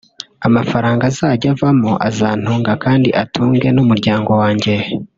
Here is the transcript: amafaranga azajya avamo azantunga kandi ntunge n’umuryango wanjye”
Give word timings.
amafaranga 0.47 1.03
azajya 1.11 1.47
avamo 1.53 1.91
azantunga 2.07 2.71
kandi 2.83 3.07
ntunge 3.31 3.67
n’umuryango 3.75 4.31
wanjye” 4.41 4.73